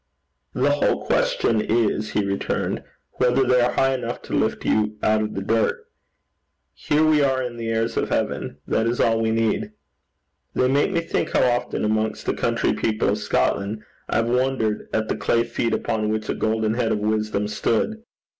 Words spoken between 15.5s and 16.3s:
upon which